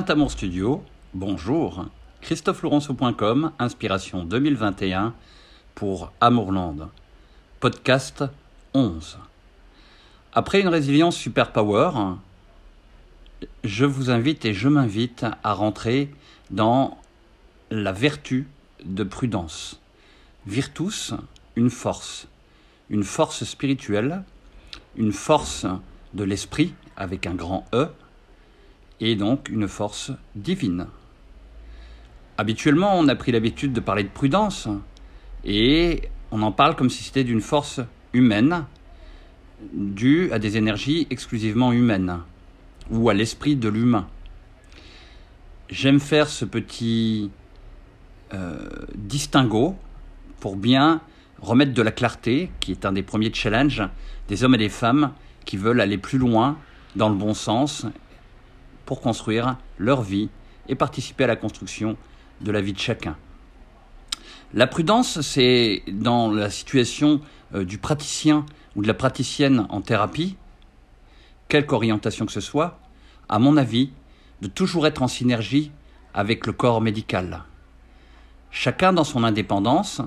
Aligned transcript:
Saint-Amour 0.00 0.30
Studio, 0.30 0.82
bonjour. 1.12 1.84
ChristopheLaurenceau.com, 2.22 3.52
inspiration 3.58 4.24
2021 4.24 5.12
pour 5.74 6.10
Amourland. 6.22 6.88
Podcast 7.60 8.24
11. 8.72 9.18
Après 10.32 10.62
une 10.62 10.68
résilience 10.68 11.18
super 11.18 11.52
power, 11.52 11.90
je 13.62 13.84
vous 13.84 14.08
invite 14.10 14.46
et 14.46 14.54
je 14.54 14.68
m'invite 14.70 15.26
à 15.42 15.52
rentrer 15.52 16.08
dans 16.48 16.96
la 17.70 17.92
vertu 17.92 18.48
de 18.82 19.04
prudence. 19.04 19.82
Virtus, 20.46 21.12
une 21.56 21.68
force. 21.68 22.26
Une 22.88 23.04
force 23.04 23.44
spirituelle, 23.44 24.22
une 24.96 25.12
force 25.12 25.66
de 26.14 26.24
l'esprit 26.24 26.72
avec 26.96 27.26
un 27.26 27.34
grand 27.34 27.66
E, 27.74 27.90
et 29.00 29.16
donc 29.16 29.48
une 29.48 29.68
force 29.68 30.12
divine. 30.34 30.86
Habituellement, 32.38 32.92
on 32.98 33.08
a 33.08 33.14
pris 33.14 33.32
l'habitude 33.32 33.72
de 33.72 33.80
parler 33.80 34.02
de 34.02 34.08
prudence, 34.08 34.68
et 35.44 36.02
on 36.30 36.42
en 36.42 36.52
parle 36.52 36.76
comme 36.76 36.90
si 36.90 37.02
c'était 37.02 37.24
d'une 37.24 37.40
force 37.40 37.80
humaine, 38.12 38.64
due 39.72 40.32
à 40.32 40.38
des 40.38 40.56
énergies 40.56 41.06
exclusivement 41.10 41.72
humaines, 41.72 42.20
ou 42.90 43.10
à 43.10 43.14
l'esprit 43.14 43.56
de 43.56 43.68
l'humain. 43.68 44.06
J'aime 45.68 46.00
faire 46.00 46.28
ce 46.28 46.44
petit 46.44 47.30
euh, 48.32 48.68
distinguo 48.94 49.76
pour 50.40 50.56
bien 50.56 51.00
remettre 51.40 51.72
de 51.72 51.82
la 51.82 51.92
clarté, 51.92 52.50
qui 52.60 52.72
est 52.72 52.84
un 52.84 52.92
des 52.92 53.02
premiers 53.02 53.32
challenges 53.32 53.82
des 54.28 54.44
hommes 54.44 54.54
et 54.54 54.58
des 54.58 54.68
femmes 54.68 55.12
qui 55.44 55.56
veulent 55.56 55.80
aller 55.80 55.98
plus 55.98 56.18
loin 56.18 56.56
dans 56.96 57.08
le 57.08 57.14
bon 57.14 57.34
sens 57.34 57.86
pour 58.90 59.00
construire 59.00 59.56
leur 59.78 60.02
vie 60.02 60.30
et 60.66 60.74
participer 60.74 61.22
à 61.22 61.28
la 61.28 61.36
construction 61.36 61.96
de 62.40 62.50
la 62.50 62.60
vie 62.60 62.72
de 62.72 62.78
chacun. 62.80 63.16
La 64.52 64.66
prudence, 64.66 65.20
c'est 65.20 65.84
dans 65.86 66.28
la 66.28 66.50
situation 66.50 67.20
euh, 67.54 67.64
du 67.64 67.78
praticien 67.78 68.44
ou 68.74 68.82
de 68.82 68.88
la 68.88 68.94
praticienne 68.94 69.64
en 69.68 69.80
thérapie, 69.80 70.36
quelque 71.46 71.72
orientation 71.72 72.26
que 72.26 72.32
ce 72.32 72.40
soit, 72.40 72.80
à 73.28 73.38
mon 73.38 73.56
avis, 73.56 73.92
de 74.42 74.48
toujours 74.48 74.88
être 74.88 75.04
en 75.04 75.08
synergie 75.08 75.70
avec 76.12 76.44
le 76.44 76.52
corps 76.52 76.80
médical. 76.80 77.44
Chacun 78.50 78.92
dans 78.92 79.04
son 79.04 79.22
indépendance, 79.22 80.02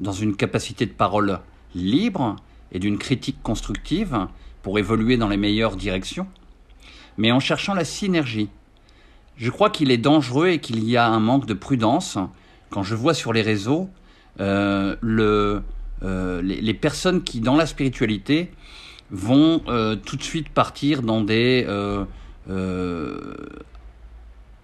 dans 0.00 0.12
une 0.12 0.36
capacité 0.36 0.84
de 0.84 0.92
parole 0.92 1.40
libre 1.74 2.36
et 2.72 2.78
d'une 2.78 2.98
critique 2.98 3.42
constructive 3.42 4.26
pour 4.60 4.78
évoluer 4.78 5.16
dans 5.16 5.28
les 5.28 5.38
meilleures 5.38 5.76
directions, 5.76 6.26
mais 7.18 7.30
en 7.32 7.40
cherchant 7.40 7.74
la 7.74 7.84
synergie. 7.84 8.48
Je 9.36 9.50
crois 9.50 9.68
qu'il 9.70 9.90
est 9.90 9.98
dangereux 9.98 10.48
et 10.48 10.58
qu'il 10.58 10.82
y 10.82 10.96
a 10.96 11.06
un 11.06 11.20
manque 11.20 11.46
de 11.46 11.54
prudence 11.54 12.18
quand 12.70 12.82
je 12.82 12.94
vois 12.94 13.14
sur 13.14 13.32
les 13.32 13.42
réseaux 13.42 13.90
euh, 14.40 14.96
euh, 16.04 16.42
les, 16.42 16.74
personnes 16.74 17.22
qui, 17.22 17.40
dans 17.40 17.56
la 17.56 17.66
spiritualité, 17.66 18.52
vont 19.10 19.62
euh, 19.66 19.96
tout 19.96 20.16
de 20.16 20.22
suite 20.22 20.48
partir 20.48 21.02
dans 21.02 21.22
des 21.22 21.66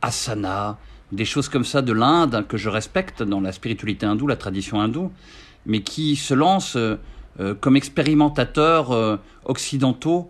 asanas, 0.03 0.77
des 1.13 1.25
choses 1.25 1.49
comme 1.49 1.65
ça 1.65 1.83
de 1.83 1.93
l'Inde 1.93 2.45
que 2.49 2.57
je 2.57 2.69
respecte 2.69 3.23
dans 3.23 3.41
la 3.41 3.53
spiritualité 3.53 4.07
hindoue, 4.07 4.27
la 4.27 4.37
tradition 4.37 4.81
hindoue, 4.81 5.11
mais 5.67 5.81
qui 5.81 6.17
se 6.17 6.35
lancent 6.35 6.79
comme 7.61 7.77
expérimentateurs 7.77 9.19
occidentaux 9.45 10.29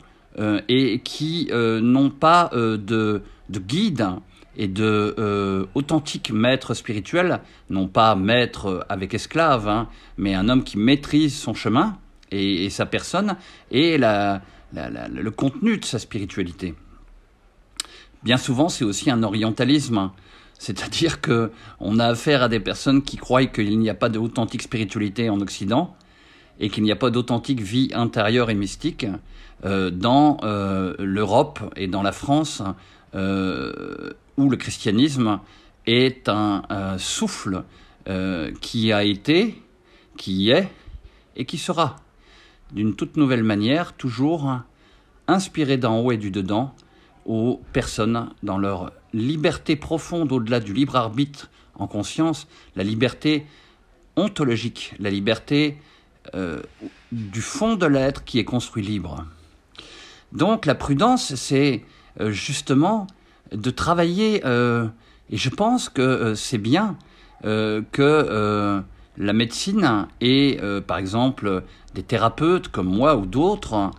et 0.68 1.00
qui 1.04 1.48
euh, 1.52 1.80
n'ont 1.80 2.10
pas 2.10 2.50
euh, 2.52 2.76
de, 2.76 3.22
de, 3.48 3.58
guide 3.58 4.06
et 4.56 4.68
de 4.68 5.66
authentique 5.74 6.30
maître 6.30 6.74
spirituel, 6.74 7.40
non 7.70 7.88
pas 7.88 8.14
maître 8.14 8.86
avec 8.88 9.14
esclave, 9.14 9.68
hein, 9.68 9.88
mais 10.16 10.34
un 10.34 10.48
homme 10.48 10.62
qui 10.62 10.78
maîtrise 10.78 11.36
son 11.36 11.54
chemin 11.54 11.98
et, 12.30 12.70
sa 12.70 12.86
personne 12.86 13.36
et 13.72 13.98
le 13.98 15.30
contenu 15.30 15.78
de 15.78 15.84
sa 15.84 15.98
spiritualité. 15.98 16.74
Bien 18.22 18.36
souvent, 18.36 18.68
c'est 18.68 18.84
aussi 18.84 19.10
un 19.10 19.22
orientalisme. 19.22 20.10
C'est-à-dire 20.58 21.20
que 21.20 21.50
on 21.80 21.98
a 21.98 22.06
affaire 22.06 22.42
à 22.42 22.48
des 22.48 22.60
personnes 22.60 23.02
qui 23.02 23.16
croient 23.16 23.44
qu'il 23.46 23.78
n'y 23.78 23.90
a 23.90 23.94
pas 23.94 24.08
d'authentique 24.08 24.62
spiritualité 24.62 25.28
en 25.28 25.40
Occident 25.40 25.96
et 26.60 26.70
qu'il 26.70 26.84
n'y 26.84 26.92
a 26.92 26.96
pas 26.96 27.10
d'authentique 27.10 27.60
vie 27.60 27.90
intérieure 27.92 28.50
et 28.50 28.54
mystique 28.54 29.04
euh, 29.04 29.16
dans 29.64 30.36
euh, 30.42 30.94
l'Europe 30.98 31.60
et 31.75 31.86
dans 31.86 32.02
la 32.02 32.12
France 32.12 32.62
euh, 33.14 34.12
où 34.36 34.50
le 34.50 34.56
christianisme 34.56 35.41
est 35.86 36.28
un 36.28 36.62
souffle 36.98 37.64
qui 38.60 38.92
a 38.92 39.04
été, 39.04 39.62
qui 40.19 40.50
est 40.50 40.69
et 41.36 41.47
qui 41.47 41.56
sera 41.56 41.97
d'une 42.72 42.94
toute 42.94 43.16
nouvelle 43.16 43.44
manière, 43.44 43.94
toujours 43.94 44.58
inspiré 45.26 45.78
d'en 45.78 46.00
haut 46.00 46.12
et 46.12 46.19
du 46.19 46.31
dedans 46.31 46.75
aux 47.25 47.62
personnes 47.72 48.31
dans 48.42 48.58
leur 48.58 48.92
liberté 49.14 49.76
profonde 49.76 50.32
au-delà 50.32 50.60
du 50.60 50.75
libre 50.75 50.96
arbitre 50.96 51.50
en 51.76 51.86
conscience, 51.86 52.46
la 52.76 52.84
liberté 52.84 53.46
ontologique, 54.16 54.94
la 54.98 55.10
liberté 55.10 55.78
du 57.12 57.41
fond 57.41 57.76
de 57.76 57.86
l'être 57.86 58.25
qui 58.25 58.38
est 58.38 58.44
construit 58.44 58.82
libre. 58.82 59.25
Donc 60.34 60.66
la 60.66 60.74
prudence, 60.74 61.34
c'est 61.36 61.82
euh, 62.20 62.30
justement 62.30 63.06
de 63.52 63.70
travailler, 63.70 64.42
euh, 64.44 64.86
et 65.30 65.36
je 65.36 65.48
pense 65.48 65.88
que 65.88 66.02
euh, 66.02 66.34
c'est 66.34 66.58
bien 66.58 66.96
que 67.92 68.82
la 69.18 69.32
médecine 69.34 70.06
et 70.22 70.58
par 70.86 70.96
exemple 70.96 71.62
des 71.94 72.02
thérapeutes 72.02 72.68
comme 72.68 72.86
moi 72.86 73.16
ou 73.16 73.26
d'autres 73.26 73.90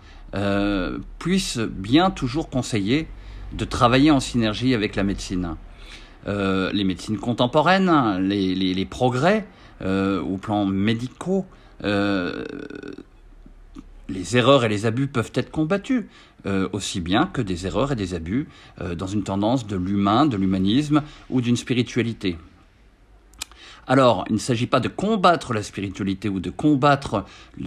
puissent 1.19 1.59
bien 1.59 2.09
toujours 2.09 2.50
conseiller 2.50 3.07
de 3.53 3.66
travailler 3.66 4.09
en 4.09 4.19
synergie 4.19 4.73
avec 4.73 4.96
la 4.96 5.03
médecine. 5.03 5.57
les 6.25 6.84
médecines 6.84 7.19
contemporaines, 7.19 8.17
les, 8.28 8.56
les 8.56 8.85
progrès 8.85 9.46
au 9.79 10.38
plan 10.41 10.66
médicaux, 10.66 11.46
les 14.10 14.38
erreurs 14.38 14.64
et 14.64 14.70
les 14.70 14.86
abus 14.86 15.08
peuvent 15.08 15.32
être 15.34 15.52
combattus, 15.52 16.06
euh, 16.46 16.70
aussi 16.74 17.00
bien 17.00 17.26
que 17.28 17.42
des 17.42 17.66
erreurs 17.66 17.92
et 17.92 17.96
des 17.96 18.14
abus 18.14 18.48
euh, 18.82 18.96
dans 18.96 19.08
une 19.08 19.24
tendance 19.24 19.66
de 19.66 19.76
l'humain, 19.76 20.26
de 20.26 20.38
l'humanisme 20.38 21.02
ou 21.30 21.42
d'une 21.42 21.58
spiritualité. 21.58 22.38
Alors, 23.88 24.26
il 24.30 24.34
ne 24.34 24.40
s'agit 24.40 24.68
pas 24.68 24.80
de 24.80 24.88
combattre 24.88 25.54
la 25.54 25.62
spiritualité 25.62 26.28
ou 26.30 26.40
de 26.40 26.50
combattre 26.50 27.26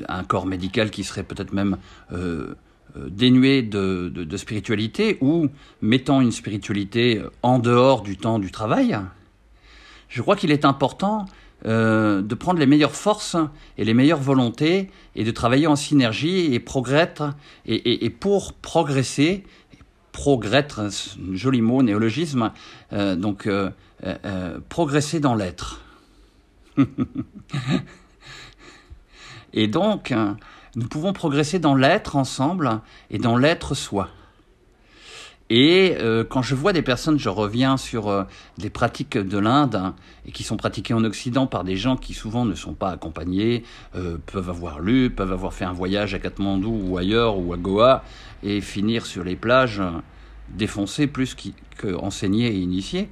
un 0.08 0.24
corps 0.24 0.46
médical 0.46 0.90
qui 0.90 1.04
serait 1.04 1.22
peut-être 1.22 1.52
même 1.52 1.78
euh, 2.12 2.54
dénué 2.96 3.62
de, 3.62 4.08
de, 4.08 4.36
spiritualité 4.36 5.18
ou 5.20 5.48
mettant 5.80 6.20
une 6.20 6.32
spiritualité 6.32 7.22
en 7.42 7.60
dehors 7.60 8.02
du 8.02 8.16
temps 8.16 8.40
du 8.40 8.50
travail. 8.50 8.98
Je 10.08 10.22
crois 10.22 10.34
qu'il 10.34 10.50
est 10.50 10.64
important 10.64 11.26
euh, 11.66 12.22
de 12.22 12.34
prendre 12.36 12.60
les 12.60 12.66
meilleures 12.66 12.94
forces 12.94 13.36
et 13.78 13.84
les 13.84 13.92
meilleures 13.92 14.20
volontés 14.20 14.90
et 15.16 15.24
de 15.24 15.30
travailler 15.32 15.66
en 15.66 15.74
synergie 15.74 16.54
et 16.54 16.60
progrêtre 16.60 17.34
et, 17.66 18.10
pour 18.10 18.52
progresser, 18.52 19.44
progrêtre, 20.12 20.80
un 20.80 20.90
joli 21.34 21.60
mot, 21.60 21.82
néologisme, 21.82 22.52
euh, 22.92 23.16
donc 23.16 23.48
euh, 23.48 23.70
progresser 24.68 25.18
dans 25.18 25.34
l'être. 25.34 25.80
et 29.52 29.66
donc, 29.66 30.14
nous 30.76 30.86
pouvons 30.86 31.12
progresser 31.12 31.58
dans 31.58 31.74
l'être 31.74 32.14
ensemble 32.14 32.80
et 33.10 33.18
dans 33.18 33.36
l'être 33.36 33.74
soi. 33.74 34.10
Et 35.50 35.96
euh, 35.98 36.24
quand 36.24 36.42
je 36.42 36.54
vois 36.54 36.72
des 36.72 36.82
personnes, 36.82 37.18
je 37.18 37.30
reviens 37.30 37.78
sur 37.78 38.08
euh, 38.08 38.24
des 38.58 38.68
pratiques 38.68 39.16
de 39.16 39.38
l'Inde 39.38 39.76
hein, 39.76 39.94
et 40.26 40.32
qui 40.32 40.42
sont 40.42 40.58
pratiquées 40.58 40.92
en 40.92 41.04
Occident 41.04 41.46
par 41.46 41.64
des 41.64 41.76
gens 41.76 41.96
qui 41.96 42.12
souvent 42.12 42.44
ne 42.44 42.54
sont 42.54 42.74
pas 42.74 42.90
accompagnés, 42.90 43.64
euh, 43.96 44.18
peuvent 44.26 44.50
avoir 44.50 44.80
lu, 44.80 45.08
peuvent 45.08 45.32
avoir 45.32 45.54
fait 45.54 45.64
un 45.64 45.72
voyage 45.72 46.12
à 46.12 46.18
Katmandou 46.18 46.78
ou 46.84 46.98
ailleurs 46.98 47.38
ou 47.38 47.54
à 47.54 47.56
Goa 47.56 48.04
et 48.42 48.60
finir 48.60 49.06
sur 49.06 49.24
les 49.24 49.36
plages 49.36 49.82
défoncés 50.50 51.06
plus 51.06 51.34
qu'enseignés 51.78 52.48
et 52.48 52.58
initiés, 52.58 53.08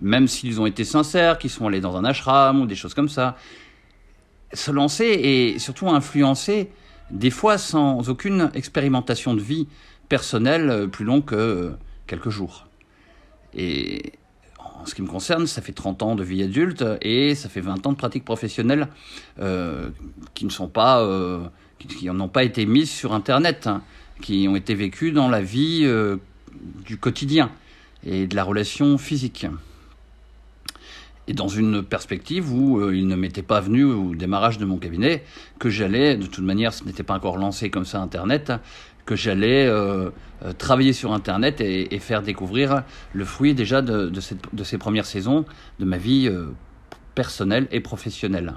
même 0.00 0.28
s'ils 0.28 0.60
ont 0.60 0.66
été 0.66 0.84
sincères, 0.84 1.38
qu'ils 1.38 1.50
sont 1.50 1.66
allés 1.66 1.80
dans 1.80 1.96
un 1.96 2.04
ashram 2.04 2.60
ou 2.60 2.66
des 2.66 2.76
choses 2.76 2.94
comme 2.94 3.08
ça. 3.08 3.36
Se 4.52 4.70
lancer 4.70 5.04
et 5.04 5.58
surtout 5.58 5.88
influencer, 5.88 6.70
des 7.10 7.30
fois 7.30 7.58
sans 7.58 8.08
aucune 8.08 8.50
expérimentation 8.54 9.34
de 9.34 9.40
vie 9.40 9.66
personnel 10.08 10.70
euh, 10.70 10.86
plus 10.86 11.04
long 11.04 11.20
que 11.20 11.34
euh, 11.34 11.70
quelques 12.06 12.30
jours. 12.30 12.66
Et 13.54 14.12
en 14.58 14.86
ce 14.86 14.94
qui 14.94 15.02
me 15.02 15.08
concerne, 15.08 15.46
ça 15.46 15.62
fait 15.62 15.72
30 15.72 16.02
ans 16.02 16.14
de 16.14 16.22
vie 16.22 16.42
adulte 16.42 16.84
et 17.02 17.34
ça 17.34 17.48
fait 17.48 17.60
20 17.60 17.86
ans 17.86 17.92
de 17.92 17.96
pratique 17.96 18.24
professionnelle 18.24 18.88
euh, 19.40 19.90
qui 20.34 20.44
ne 20.44 20.50
sont 20.50 20.68
pas, 20.68 21.02
qui 21.78 22.06
n'ont 22.06 22.28
pas 22.28 22.44
été 22.44 22.66
mises 22.66 22.90
sur 22.90 23.14
Internet, 23.14 23.66
hein, 23.66 23.82
qui 24.20 24.46
ont 24.48 24.56
été 24.56 24.74
vécues 24.74 25.12
dans 25.12 25.28
la 25.28 25.40
vie 25.40 25.90
du 26.84 26.98
quotidien. 26.98 27.50
et 28.04 28.26
de 28.26 28.36
la 28.36 28.44
relation 28.44 28.98
physique. 28.98 29.46
Et 31.28 31.32
dans 31.32 31.48
une 31.48 31.82
perspective 31.82 32.52
où 32.52 32.90
il 32.90 33.06
ne 33.08 33.16
m'était 33.16 33.42
pas 33.42 33.60
venu 33.60 33.84
au 33.84 34.14
démarrage 34.14 34.58
de 34.58 34.64
mon 34.64 34.76
cabinet 34.76 35.24
que 35.58 35.70
j'allais, 35.70 36.16
de 36.16 36.26
toute 36.26 36.44
manière 36.44 36.74
ce 36.74 36.84
n'était 36.84 37.02
pas 37.02 37.14
encore 37.14 37.38
lancé 37.38 37.70
comme 37.70 37.86
ça 37.86 38.00
Internet, 38.00 38.52
que 39.06 39.16
j'allais 39.16 39.66
euh, 39.66 40.10
euh, 40.44 40.52
travailler 40.52 40.92
sur 40.92 41.12
Internet 41.12 41.60
et, 41.60 41.98
faire 42.00 42.22
découvrir 42.22 42.82
le 43.14 43.24
fruit 43.24 43.54
déjà 43.54 43.80
de, 43.80 44.12
ces 44.62 44.78
premières 44.78 45.06
saisons 45.06 45.46
de 45.78 45.84
ma 45.84 45.96
vie 45.96 46.30
personnelle 47.14 47.68
et 47.70 47.80
professionnelle. 47.80 48.52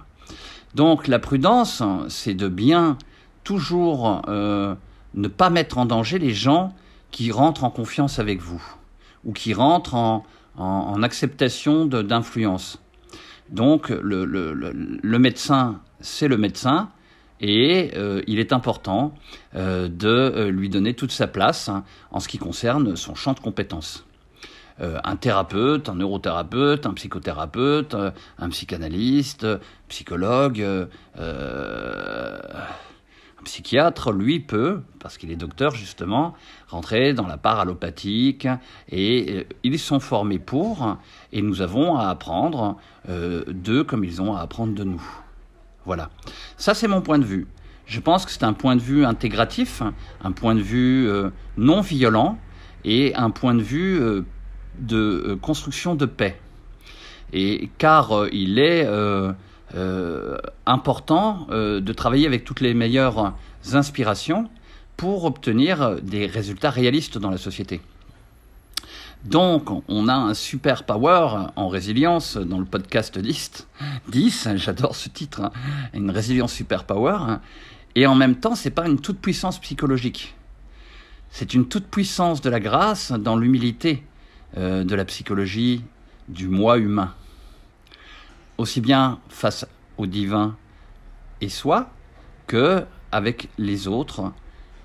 Donc 0.76 1.08
la 1.08 1.20
prudence, 1.20 1.82
c'est 2.10 2.34
de 2.34 2.48
bien 2.48 2.98
toujours 3.44 4.22
ne 4.28 5.28
pas 5.28 5.50
mettre 5.50 5.78
en 5.78 5.86
danger 5.86 6.20
les 6.20 6.34
gens 6.34 6.76
qui 7.12 7.32
rentrent 7.32 7.64
en 7.64 7.72
confiance 7.72 8.20
avec 8.20 8.42
vous 8.42 8.62
ou 9.24 9.34
qui 9.34 9.54
rentrent 9.54 9.96
en, 9.96 11.04
acceptation 11.04 11.86
d'influence. 11.86 12.80
Donc 13.50 13.90
le, 13.90 15.18
médecin, 15.18 15.80
c'est 16.02 16.28
le 16.28 16.38
médecin, 16.38 16.90
et 17.42 17.92
euh, 17.96 18.22
il 18.28 18.40
est 18.40 18.54
important 18.54 19.14
euh, 19.56 19.88
de 19.88 20.08
euh, 20.08 20.52
lui 20.52 20.70
donner 20.70 20.94
toute 20.94 21.12
sa 21.12 21.28
place 21.28 21.70
hein, 21.70 21.84
en 22.12 22.20
ce 22.20 22.28
qui 22.28 22.38
concerne 22.38 22.96
son 22.96 23.16
champ 23.16 23.34
de 23.34 23.40
compétences. 23.40 24.06
un 24.82 25.18
thérapeute, 25.18 25.90
un 25.90 25.96
neurothérapeute, 25.96 26.86
un 26.86 26.94
psychothérapeute, 26.94 27.98
un 28.38 28.50
psychanalyste, 28.50 29.46
psychologue, 29.90 30.66
un 31.18 31.28
psychiatre, 33.44 34.14
lui, 34.14 34.40
peut, 34.40 34.80
parce 35.00 35.18
qu'il 35.18 35.32
est 35.32 35.36
docteur 35.36 35.76
justement, 35.76 36.34
rentrer 36.70 37.12
dans 37.14 37.28
la 37.28 37.36
part 37.36 37.60
allopathique 37.60 38.48
et 38.90 39.46
ils 39.64 39.80
sont 39.80 40.00
formés 40.00 40.40
pour 40.40 40.96
et 41.34 41.42
nous 41.42 41.62
avons 41.62 41.98
à 41.98 42.08
apprendre 42.08 42.78
d'eux 43.10 43.84
comme 43.84 44.06
ils 44.06 44.22
ont 44.22 44.34
à 44.34 44.40
apprendre 44.40 44.74
de 44.74 44.86
nous. 44.86 45.04
Voilà. 45.86 46.10
Ça, 46.58 46.74
c'est 46.74 46.88
mon 46.88 47.02
point 47.02 47.20
de 47.20 47.26
vue. 47.26 47.48
Je 47.86 48.00
pense 48.00 48.26
que 48.26 48.32
c'est 48.32 48.44
un 48.44 48.54
point 48.54 48.76
de 48.76 48.82
vue 48.82 49.06
intégratif, 49.06 49.82
un 50.24 50.32
point 50.32 50.54
de 50.54 50.62
vue 50.62 51.08
euh, 51.08 51.32
non 51.58 51.82
violent 51.82 52.38
et 52.86 53.16
un 53.16 53.32
point 53.32 53.56
de 53.56 53.62
vue 53.62 54.00
de 54.80 55.38
construction 55.42 55.96
de 55.96 56.06
paix. 56.06 56.40
Et 57.34 57.70
car 57.78 58.28
il 58.32 58.60
est 58.60 58.86
euh, 59.76 60.36
important 60.66 61.46
euh, 61.52 61.80
de 61.80 61.94
travailler 61.94 62.26
avec 62.26 62.44
toutes 62.44 62.60
les 62.60 62.74
meilleures 62.74 63.36
inspirations 63.74 64.50
pour 64.98 65.26
obtenir 65.26 66.02
des 66.02 66.26
résultats 66.26 66.72
réalistes 66.72 67.20
dans 67.20 67.30
la 67.30 67.38
société. 67.38 67.80
Donc, 69.26 69.70
on 69.88 70.08
a 70.08 70.14
un 70.14 70.34
super 70.34 70.86
power 70.86 71.48
en 71.56 71.68
résilience 71.68 72.38
dans 72.38 72.60
le 72.60 72.66
podcast 72.66 73.20
10. 73.20 73.68
10, 74.08 74.50
j'adore 74.56 74.96
ce 74.96 75.10
titre, 75.10 75.42
hein. 75.42 75.52
une 75.94 76.10
résilience 76.10 76.54
super 76.54 76.86
power. 76.86 77.38
Et 77.96 78.08
en 78.08 78.16
même 78.16 78.36
temps, 78.36 78.56
c'est 78.56 78.70
pas 78.70 78.88
une 78.88 79.00
toute 79.00 79.20
puissance 79.20 79.60
psychologique. 79.60 80.36
C'est 81.32 81.54
une 81.54 81.68
toute 81.68 81.88
puissance 81.88 82.42
de 82.42 82.50
la 82.50 82.60
grâce 82.60 83.12
dans 83.12 83.36
l'humilité 83.36 84.04
euh, 84.58 84.84
de 84.84 84.96
la 84.96 85.06
psychologie 85.06 85.84
du 86.30 86.48
moi 86.48 86.78
humain 86.78 87.14
aussi 88.60 88.82
bien 88.82 89.20
face 89.30 89.66
au 89.98 90.06
divin 90.06 90.56
et 91.40 91.48
soi 91.48 91.90
que 92.46 92.84
avec 93.12 93.48
les 93.58 93.88
autres 93.88 94.34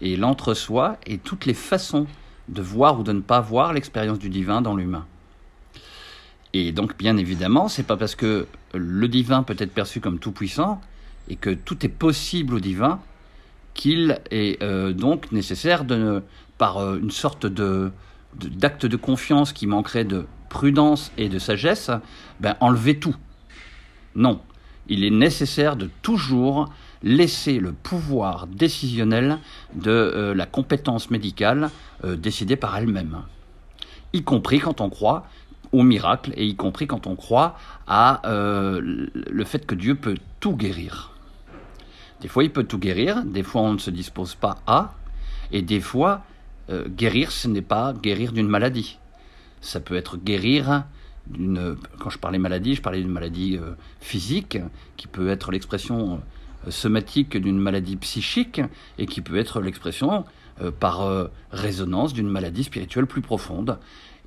et 0.00 0.16
l'entre-soi 0.16 0.96
et 1.06 1.18
toutes 1.18 1.44
les 1.44 1.54
façons 1.54 2.06
de 2.48 2.62
voir 2.62 2.98
ou 3.00 3.02
de 3.02 3.12
ne 3.12 3.20
pas 3.20 3.40
voir 3.40 3.72
l'expérience 3.72 4.18
du 4.18 4.28
divin 4.28 4.62
dans 4.62 4.76
l'humain. 4.76 5.06
Et 6.52 6.72
donc, 6.72 6.96
bien 6.96 7.16
évidemment, 7.16 7.68
c'est 7.68 7.82
pas 7.82 7.96
parce 7.96 8.14
que 8.14 8.46
le 8.72 9.08
divin 9.08 9.42
peut 9.42 9.56
être 9.58 9.72
perçu 9.72 10.00
comme 10.00 10.18
tout 10.18 10.32
puissant 10.32 10.80
et 11.28 11.36
que 11.36 11.50
tout 11.50 11.84
est 11.84 11.90
possible 11.90 12.54
au 12.54 12.60
divin 12.60 13.00
qu'il 13.74 14.20
est 14.30 14.62
euh, 14.62 14.92
donc 14.92 15.32
nécessaire 15.32 15.84
de, 15.84 16.22
par 16.58 16.78
euh, 16.78 16.98
une 16.98 17.10
sorte 17.10 17.46
de 17.46 17.90
d'acte 18.34 18.84
de, 18.84 18.96
confiance 18.96 19.52
qui 19.52 19.68
manquerait 19.68 20.04
de 20.04 20.26
prudence 20.48 21.12
et 21.16 21.28
de 21.28 21.38
sagesse, 21.38 21.92
ben, 22.40 22.56
enlever 22.58 22.98
tout. 22.98 23.14
Non, 24.16 24.40
il 24.88 25.04
est 25.04 25.10
nécessaire 25.10 25.76
de 25.76 25.88
toujours 26.02 26.72
laisser 27.04 27.60
le 27.60 27.72
pouvoir 27.72 28.48
décisionnel 28.48 29.38
de 29.74 29.90
euh, 29.90 30.34
la 30.34 30.46
compétence 30.46 31.10
médicale 31.10 31.70
euh, 32.02 32.16
décider 32.16 32.56
par 32.56 32.76
elle-même, 32.76 33.22
y 34.12 34.22
compris 34.24 34.58
quand 34.58 34.80
on 34.80 34.90
croit 34.90 35.26
au 35.70 35.82
miracle 35.82 36.32
et 36.36 36.46
y 36.46 36.56
compris 36.56 36.86
quand 36.86 37.06
on 37.06 37.14
croit 37.14 37.56
à 37.86 38.26
euh, 38.28 39.08
le 39.14 39.44
fait 39.44 39.66
que 39.66 39.74
Dieu 39.74 39.94
peut 39.94 40.16
tout 40.40 40.56
guérir. 40.56 41.12
Des 42.20 42.28
fois, 42.28 42.42
il 42.42 42.50
peut 42.50 42.64
tout 42.64 42.78
guérir, 42.78 43.22
des 43.24 43.42
fois, 43.42 43.62
on 43.62 43.74
ne 43.74 43.78
se 43.78 43.90
dispose 43.90 44.34
pas 44.34 44.58
à, 44.66 44.94
et 45.52 45.62
des 45.62 45.80
fois, 45.80 46.22
guérir, 46.88 47.30
ce 47.30 47.46
n'est 47.46 47.60
pas 47.60 47.92
guérir 47.92 48.32
d'une 48.32 48.48
maladie. 48.48 48.98
Ça 49.60 49.80
peut 49.80 49.96
être 49.96 50.16
guérir 50.16 50.84
quand 51.98 52.10
je 52.10 52.18
parlais 52.18 52.38
maladie, 52.38 52.74
je 52.74 52.82
parlais 52.82 53.00
d'une 53.00 53.10
maladie 53.10 53.56
euh, 53.56 53.74
physique, 54.00 54.58
qui 54.96 55.06
peut 55.06 55.28
être 55.28 55.52
l'expression 55.52 56.14
euh, 56.14 56.16
somatique 56.70 57.36
d'une 57.36 57.58
maladie 57.58 57.96
psychique, 57.96 58.60
et 58.98 59.06
qui 59.06 59.20
peut 59.20 59.36
être 59.36 59.60
l'expression 59.60 60.24
euh, 60.60 60.70
par 60.70 61.08
résonance 61.50 62.12
d'une 62.12 62.28
maladie 62.28 62.64
spirituelle 62.64 63.06
plus 63.06 63.22
profonde. 63.22 63.78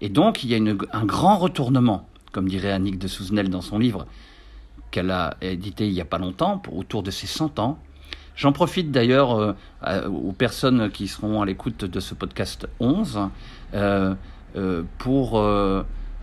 Et 0.02 0.10
donc, 0.10 0.44
il 0.44 0.52
y 0.52 0.56
a 0.56 0.76
un 0.94 1.06
grand 1.06 1.38
retournement, 1.38 2.08
comme 2.32 2.48
dirait 2.48 2.72
Annick 2.72 3.00
de 3.00 3.08
Souzenel 3.08 3.50
dans 3.50 3.62
son 3.62 3.80
livre, 3.80 4.06
qu'elle 4.92 5.12
a 5.12 5.36
édité 5.42 5.88
il 5.88 5.94
n'y 5.94 6.02
a 6.02 6.06
pas 6.06 6.20
longtemps, 6.20 6.58
pour, 6.60 6.78
autour 6.78 7.04
de 7.04 7.12
ses 7.12 7.28
100 7.28 7.60
ans. 7.60 7.80
J'en 8.36 8.52
profite 8.52 8.92
d'ailleurs 8.92 9.56
aux 10.06 10.32
personnes 10.32 10.92
qui 10.92 11.08
seront 11.08 11.42
à 11.42 11.46
l'écoute 11.48 11.86
de 11.86 12.00
ce 12.00 12.14
podcast 12.14 12.68
11 12.80 13.20
pour 15.00 15.42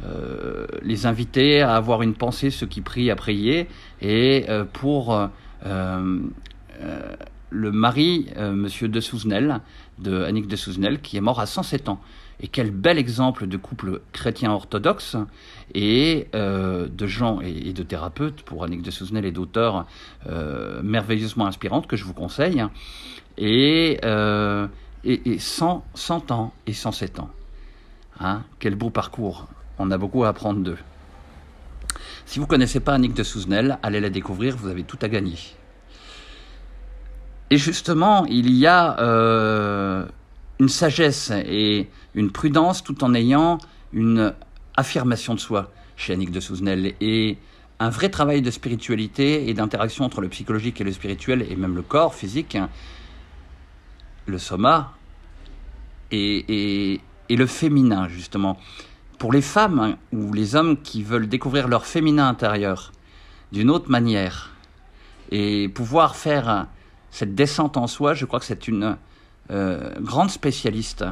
euh, 0.04 0.66
les 0.82 1.06
inviter 1.06 1.62
à 1.62 1.76
avoir 1.76 2.02
une 2.02 2.14
pensée, 2.14 2.50
ceux 2.50 2.66
qui 2.66 2.80
prient 2.80 3.10
à 3.10 3.16
prier, 3.16 3.68
et 4.02 4.44
euh, 4.48 4.64
pour 4.70 5.14
euh, 5.14 5.28
le 5.64 7.72
mari, 7.72 8.26
Monsieur 8.38 8.88
de 8.88 9.00
Souzenel, 9.00 9.60
de 9.98 10.22
Annick 10.22 10.48
de 10.48 10.56
Souzenel, 10.56 11.00
qui 11.00 11.16
est 11.16 11.20
mort 11.20 11.40
à 11.40 11.46
107 11.46 11.88
ans. 11.88 12.00
Et 12.40 12.48
quel 12.48 12.72
bel 12.72 12.98
exemple 12.98 13.46
de 13.46 13.56
couple 13.56 14.00
chrétien 14.12 14.50
orthodoxe 14.50 15.16
et 15.72 16.26
de 16.32 17.06
gens 17.06 17.40
et, 17.40 17.72
de 17.72 17.82
thérapeutes 17.82 18.42
pour 18.42 18.64
Annick 18.64 18.82
de 18.82 18.90
Souzenel 18.90 19.24
et 19.24 19.32
d'auteurs 19.32 19.86
merveilleusement 20.82 21.46
inspirantes 21.46 21.86
que 21.86 21.96
je 21.96 22.04
vous 22.04 22.14
conseille. 22.14 22.64
Et, 23.38 24.00
et, 25.04 25.38
100, 25.38 25.84
100 25.94 26.30
ans 26.32 26.52
et 26.66 26.72
107 26.72 27.20
ans. 27.20 27.30
Hein, 28.20 28.42
quel 28.58 28.74
beau 28.74 28.90
parcours 28.90 29.46
on 29.78 29.90
a 29.90 29.98
beaucoup 29.98 30.24
à 30.24 30.28
apprendre 30.28 30.60
d'eux. 30.60 30.78
Si 32.26 32.38
vous 32.38 32.46
ne 32.46 32.50
connaissez 32.50 32.80
pas 32.80 32.94
Annick 32.94 33.14
de 33.14 33.22
Souzenel, 33.22 33.78
allez 33.82 34.00
la 34.00 34.10
découvrir, 34.10 34.56
vous 34.56 34.68
avez 34.68 34.82
tout 34.82 34.98
à 35.02 35.08
gagner. 35.08 35.38
Et 37.50 37.58
justement, 37.58 38.24
il 38.26 38.50
y 38.50 38.66
a 38.66 38.98
euh, 38.98 40.06
une 40.58 40.68
sagesse 40.68 41.30
et 41.30 41.88
une 42.14 42.30
prudence 42.30 42.82
tout 42.82 43.04
en 43.04 43.14
ayant 43.14 43.58
une 43.92 44.32
affirmation 44.76 45.34
de 45.34 45.40
soi 45.40 45.70
chez 45.96 46.12
Annick 46.12 46.30
de 46.30 46.40
Souzenel 46.40 46.94
et 47.00 47.38
un 47.78 47.90
vrai 47.90 48.08
travail 48.08 48.42
de 48.42 48.50
spiritualité 48.50 49.48
et 49.48 49.54
d'interaction 49.54 50.04
entre 50.04 50.20
le 50.20 50.28
psychologique 50.28 50.80
et 50.80 50.84
le 50.84 50.92
spirituel 50.92 51.46
et 51.48 51.56
même 51.56 51.76
le 51.76 51.82
corps 51.82 52.14
physique, 52.14 52.56
le 54.26 54.38
soma 54.38 54.94
et 56.10 57.00
le 57.28 57.46
féminin 57.46 58.08
justement 58.08 58.58
pour 59.24 59.32
les 59.32 59.40
femmes 59.40 59.96
ou 60.12 60.34
les 60.34 60.54
hommes 60.54 60.76
qui 60.82 61.02
veulent 61.02 61.30
découvrir 61.30 61.66
leur 61.66 61.86
féminin 61.86 62.28
intérieur 62.28 62.92
d'une 63.52 63.70
autre 63.70 63.90
manière 63.90 64.50
et 65.30 65.70
pouvoir 65.70 66.14
faire 66.14 66.66
cette 67.10 67.34
descente 67.34 67.78
en 67.78 67.86
soi, 67.86 68.12
je 68.12 68.26
crois 68.26 68.38
que 68.38 68.44
c'est 68.44 68.68
une 68.68 68.98
euh, 69.50 69.94
grande 70.00 70.28
spécialiste 70.28 71.06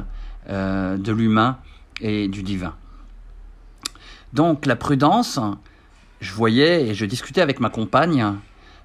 euh, 0.47 0.95
de 0.95 1.11
l'humain 1.11 1.57
et 2.01 2.27
du 2.27 2.43
divin. 2.43 2.75
Donc 4.31 4.67
la 4.67 4.75
prudence, 4.75 5.39
je 6.19 6.33
voyais 6.33 6.89
et 6.89 6.93
je 6.93 7.07
discutais 7.07 7.41
avec 7.41 7.59
ma 7.59 7.71
compagne 7.71 8.35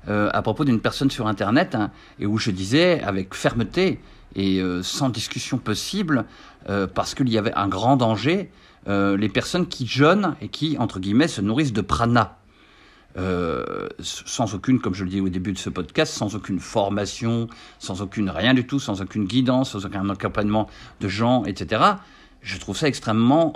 euh, 0.08 0.30
à 0.32 0.40
propos 0.40 0.64
d'une 0.64 0.80
personne 0.80 1.10
sur 1.10 1.26
Internet 1.26 1.74
hein, 1.74 1.90
et 2.18 2.24
où 2.24 2.38
je 2.38 2.50
disais 2.50 3.02
avec 3.02 3.34
fermeté 3.34 4.00
et 4.36 4.62
sans 4.82 5.10
discussion 5.10 5.58
possible, 5.58 6.24
parce 6.94 7.14
qu'il 7.14 7.28
y 7.28 7.38
avait 7.38 7.54
un 7.54 7.66
grand 7.66 7.96
danger, 7.96 8.50
euh, 8.86 9.16
les 9.16 9.28
personnes 9.28 9.66
qui 9.66 9.86
jeûnent 9.86 10.36
et 10.40 10.48
qui, 10.48 10.76
entre 10.78 11.00
guillemets, 11.00 11.28
se 11.28 11.40
nourrissent 11.40 11.72
de 11.72 11.80
prana. 11.80 12.38
Euh, 13.16 13.88
sans 14.00 14.54
aucune, 14.54 14.80
comme 14.80 14.94
je 14.94 15.02
le 15.02 15.10
dis 15.10 15.20
au 15.20 15.28
début 15.28 15.52
de 15.52 15.58
ce 15.58 15.70
podcast, 15.70 16.12
sans 16.12 16.36
aucune 16.36 16.60
formation, 16.60 17.48
sans 17.78 18.00
aucune 18.02 18.30
rien 18.30 18.54
du 18.54 18.66
tout, 18.66 18.78
sans 18.78 19.00
aucune 19.00 19.24
guidance, 19.24 19.72
sans 19.72 19.84
aucun 19.84 20.08
accompagnement 20.08 20.68
de 21.00 21.08
gens, 21.08 21.44
etc. 21.44 21.82
je 22.42 22.58
trouve 22.58 22.76
ça 22.76 22.86
extrêmement 22.86 23.54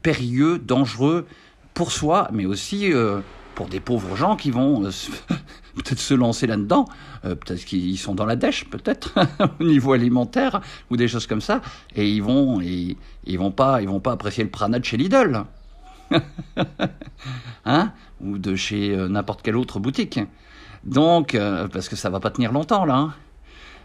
périlleux, 0.00 0.58
dangereux 0.58 1.26
pour 1.74 1.92
soi, 1.92 2.28
mais 2.32 2.46
aussi 2.46 2.92
pour 3.54 3.66
des 3.66 3.80
pauvres 3.80 4.16
gens 4.16 4.36
qui 4.36 4.50
vont 4.50 4.88
peut-être 5.76 6.00
se 6.00 6.14
lancer 6.14 6.46
là-dedans, 6.46 6.86
peut-être 7.22 7.64
qu'ils 7.64 7.98
sont 7.98 8.14
dans 8.14 8.26
la 8.26 8.34
dèche, 8.34 8.64
peut-être 8.68 9.14
au 9.60 9.64
niveau 9.64 9.92
alimentaire 9.92 10.60
ou 10.90 10.96
des 10.96 11.06
choses 11.06 11.26
comme 11.26 11.40
ça, 11.40 11.60
et 11.94 12.08
ils 12.08 12.22
vont, 12.22 12.60
ils, 12.60 12.96
ils 13.24 13.38
vont 13.38 13.52
pas, 13.52 13.82
ils 13.82 13.88
vont 13.88 14.00
pas 14.00 14.12
apprécier 14.12 14.42
le 14.42 14.50
prana 14.50 14.78
de 14.78 14.84
chez 14.84 14.96
Lidl. 14.96 15.44
hein 17.64 17.92
Ou 18.20 18.38
de 18.38 18.54
chez 18.56 18.94
euh, 18.94 19.08
n'importe 19.08 19.42
quelle 19.42 19.56
autre 19.56 19.80
boutique. 19.80 20.20
Donc, 20.84 21.34
euh, 21.34 21.68
parce 21.68 21.88
que 21.88 21.96
ça 21.96 22.10
va 22.10 22.20
pas 22.20 22.30
tenir 22.30 22.52
longtemps 22.52 22.84
là. 22.84 22.96
Hein. 22.96 23.14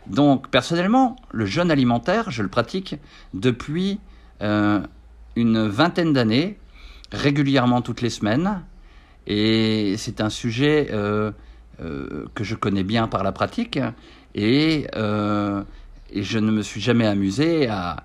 Donc, 0.08 0.50
personnellement, 0.50 1.16
le 1.32 1.46
jeûne 1.46 1.72
alimentaire, 1.72 2.32
je 2.32 2.42
le 2.42 2.50
pratique 2.50 2.96
depuis 3.34 4.00
euh, 4.42 4.82
une 5.36 5.68
vingtaine 5.68 6.14
d'années, 6.14 6.58
régulièrement 7.12 7.82
toutes 7.82 8.02
les 8.02 8.10
semaines. 8.10 8.64
Et 9.28 9.96
c'est 9.98 10.20
un 10.22 10.30
sujet 10.30 10.90
que 12.34 12.44
je 12.44 12.56
connais 12.56 12.84
bien 12.84 13.08
par 13.08 13.24
la 13.24 13.32
pratique. 13.32 13.80
Et, 14.36 14.88
et 14.94 16.24
je 16.24 16.40
ne 16.40 16.52
me 16.52 16.62
suis 16.62 16.82
jamais 16.82 17.08
amusé 17.08 17.68
à, 17.68 18.04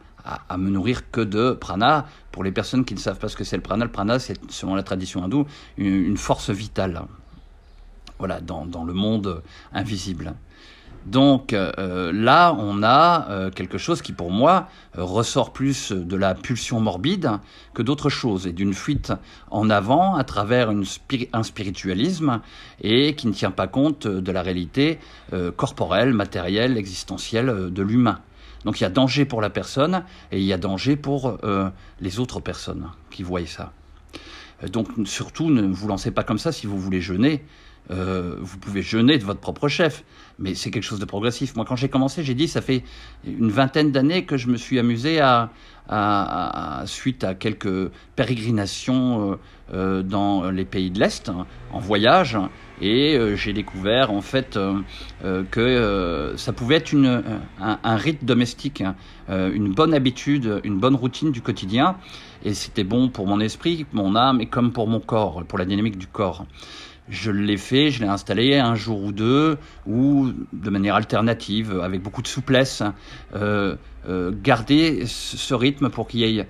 me 0.56 0.71
nourrir 0.71 1.11
que 1.11 1.21
de 1.21 1.52
prana. 1.52 2.06
Pour 2.33 2.42
les 2.45 2.52
personnes 2.52 2.85
qui 2.85 2.95
ne 2.95 2.99
savent 2.99 3.18
pas 3.18 3.28
ce 3.28 3.37
que 3.37 3.45
c'est 3.45 3.56
le 3.56 3.62
prana, 3.62 3.85
le 3.85 3.90
prana, 3.90 4.18
c'est 4.18 4.38
selon 4.50 4.75
la 4.75 4.83
tradition 4.83 5.23
hindoue 5.23 5.47
une, 5.76 6.16
force 6.16 6.50
vitale. 6.50 7.02
Voilà, 8.18 8.40
dans 8.40 8.85
le 8.85 8.92
monde 8.92 9.42
invisible. 9.73 10.35
Donc 11.06 11.52
euh, 11.52 12.12
là, 12.12 12.54
on 12.58 12.82
a 12.82 13.30
euh, 13.30 13.50
quelque 13.50 13.78
chose 13.78 14.02
qui, 14.02 14.12
pour 14.12 14.30
moi, 14.30 14.68
ressort 14.94 15.52
plus 15.52 15.92
de 15.92 16.16
la 16.16 16.34
pulsion 16.34 16.80
morbide 16.80 17.30
que 17.75 17.82
d'autre 17.82 18.10
chose, 18.10 18.46
et 18.46 18.52
d'une 18.52 18.75
fuite 18.75 19.12
en 19.50 19.70
avant 19.70 20.16
à 20.16 20.25
travers 20.25 20.70
un 20.70 21.42
spiritualisme, 21.42 22.40
et 22.82 23.14
qui 23.14 23.28
ne 23.28 23.32
tient 23.32 23.52
pas 23.52 23.68
compte 23.68 24.06
de 24.06 24.32
la 24.32 24.42
réalité 24.42 24.98
euh, 25.32 25.52
corporelle, 25.52 26.12
matérielle, 26.12 26.76
existentielle 26.76 27.72
de 27.72 27.82
l'humain. 27.82 28.20
Donc 28.64 28.80
il 28.80 28.82
y 28.82 28.86
a 28.86 28.90
danger 28.90 29.25
pour 29.25 29.40
la 29.40 29.48
personne 29.48 30.02
et 30.32 30.38
il 30.38 30.44
y 30.44 30.52
a 30.52 30.58
danger 30.58 30.96
pour 30.96 31.38
euh, 31.44 31.70
les 32.00 32.18
autres 32.18 32.40
personnes 32.40 32.88
qui 33.10 33.22
voient 33.22 33.46
ça. 33.46 33.72
Euh, 34.62 34.68
donc 34.68 34.88
surtout, 35.04 35.50
ne 35.50 35.62
vous 35.62 35.88
lancez 35.88 36.10
pas 36.10 36.25
comme 36.25 36.38
ça 36.38 36.52
si 36.52 36.66
vous 36.66 36.78
voulez 36.78 37.00
jeûner. 37.00 37.42
Euh, 37.90 38.36
vous 38.40 38.58
pouvez 38.58 38.82
jeûner 38.82 39.16
de 39.16 39.25
votre 39.25 39.38
propre 39.38 39.68
chef, 39.68 40.02
mais 40.38 40.54
c'est 40.54 40.70
quelque 40.70 40.82
chose 40.82 40.98
de 40.98 41.04
progressif. 41.04 41.54
Moi, 41.54 41.64
quand 41.64 41.76
j'ai 41.76 41.88
commencé, 41.88 42.25
j'ai 42.25 42.34
dit, 42.34 42.48
ça 42.48 42.60
fait 42.60 42.82
une 43.25 43.50
vingtaine 43.50 43.92
d'années 43.92 44.25
que 44.25 44.36
je 44.36 44.48
me 44.48 44.56
suis 44.56 44.78
amusé 44.78 45.20
à, 45.20 45.52
suite 46.87 47.25
à 47.25 47.35
quelques 47.35 47.90
pérégrinations 48.16 49.38
dans 49.73 50.50
les 50.50 50.64
pays 50.64 50.90
de 50.90 51.00
l'Est, 51.00 51.31
en 51.73 51.78
voyage, 51.78 52.38
et 52.81 53.16
euh, 53.16 53.37
j'ai 53.37 53.52
découvert 53.52 54.12
en 54.12 54.21
fait 54.21 54.57
euh, 54.57 54.81
euh, 55.25 55.45
que 55.50 56.35
ça 56.37 56.52
pouvait 56.52 56.76
être 56.76 56.95
un, 56.95 57.97
rite 57.97 58.25
domestique, 58.25 58.83
hein, 58.83 58.95
une 59.28 59.73
bonne 59.73 59.95
habitude, 59.95 60.61
une 60.64 60.78
bonne 60.78 60.95
routine 60.95 61.33
du 61.33 61.40
quotidien. 61.40 61.97
Et 62.45 62.55
c'était 62.55 62.85
bon 62.85 63.09
pour 63.09 63.26
mon 63.26 63.40
esprit, 63.40 63.87
mon 63.93 64.14
âme 64.14 64.40
et 64.40 64.47
comme 64.47 64.73
pour 64.73 64.87
mon 64.87 65.00
corps, 65.00 65.43
pour 65.45 65.59
la 65.59 65.64
dynamique 65.64 65.99
du 65.99 66.07
corps. 66.07 66.47
Je 67.08 67.30
l'ai 67.30 67.56
fait, 67.56 67.90
je 67.90 68.02
l'ai 68.02 68.08
installé 68.08 68.56
un 68.56 68.75
jour 68.75 69.02
ou 69.02 69.12
deux, 69.12 69.58
ou 69.86 70.32
de 70.52 70.70
manière 70.70 70.96
alternative, 70.96 71.80
avec 71.82 72.02
beaucoup 72.02 72.22
de 72.22 72.28
souplesse. 72.28 72.82
Euh, 73.34 73.76
garder 74.42 75.04
ce 75.06 75.54
rythme 75.54 75.88
pour 75.88 76.06
qu'il 76.08 76.20
y 76.20 76.38
ait 76.38 76.46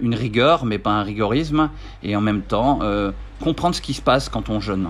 une 0.00 0.14
rigueur, 0.14 0.64
mais 0.64 0.78
pas 0.78 0.92
un 0.92 1.02
rigorisme, 1.02 1.68
et 2.02 2.16
en 2.16 2.22
même 2.22 2.40
temps 2.42 2.80
comprendre 3.40 3.74
ce 3.74 3.82
qui 3.82 3.92
se 3.92 4.00
passe 4.00 4.28
quand 4.30 4.48
on 4.48 4.60
jeûne. 4.60 4.88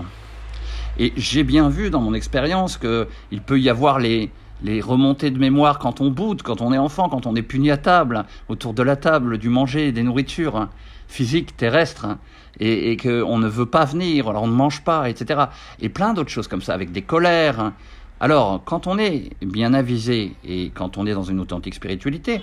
Et 0.97 1.13
j'ai 1.17 1.43
bien 1.43 1.69
vu 1.69 1.89
dans 1.89 2.01
mon 2.01 2.13
expérience 2.13 2.77
qu'il 2.77 3.41
peut 3.45 3.59
y 3.59 3.69
avoir 3.69 3.99
les, 3.99 4.31
les 4.63 4.81
remontées 4.81 5.31
de 5.31 5.39
mémoire 5.39 5.79
quand 5.79 6.01
on 6.01 6.09
boude, 6.11 6.41
quand 6.41 6.61
on 6.61 6.73
est 6.73 6.77
enfant, 6.77 7.09
quand 7.09 7.25
on 7.25 7.35
est 7.35 7.41
puni 7.41 7.71
à 7.71 7.77
table, 7.77 8.25
autour 8.47 8.73
de 8.73 8.83
la 8.83 8.95
table, 8.95 9.37
du 9.37 9.49
manger, 9.49 9.91
des 9.91 10.03
nourritures 10.03 10.67
hein, 11.09 11.13
physiques, 11.13 11.57
terrestres, 11.57 12.05
hein, 12.05 12.19
et, 12.59 12.97
qu'on 12.97 13.37
ne 13.37 13.47
veut 13.47 13.65
pas 13.65 13.85
venir, 13.85 14.27
alors 14.27 14.43
on 14.43 14.47
ne 14.47 14.53
mange 14.53 14.83
pas, 14.83 15.09
etc. 15.09 15.45
Et 15.79 15.89
plein 15.89 16.13
d'autres 16.13 16.29
choses 16.29 16.47
comme 16.47 16.61
ça, 16.61 16.73
avec 16.73 16.91
des 16.91 17.01
colères. 17.01 17.59
Hein. 17.59 17.73
Alors, 18.19 18.61
quand 18.65 18.87
on 18.87 18.97
est 18.97 19.29
bien 19.41 19.73
avisé 19.73 20.35
et 20.43 20.71
quand 20.71 20.97
on 20.97 21.05
est 21.05 21.13
dans 21.13 21.23
une 21.23 21.39
authentique 21.39 21.75
spiritualité, 21.75 22.41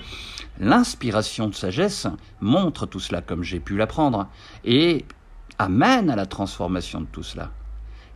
l'inspiration 0.58 1.49
de 1.49 1.54
sagesse 1.54 2.06
montre 2.40 2.87
tout 2.87 3.00
cela 3.00 3.20
comme 3.20 3.42
j'ai 3.42 3.61
pu 3.61 3.76
l'apprendre 3.76 4.26
et 4.64 5.04
amène 5.58 6.08
à 6.08 6.16
la 6.16 6.25
transformation 6.25 7.02
de 7.02 7.06
tout 7.06 7.23
cela 7.23 7.50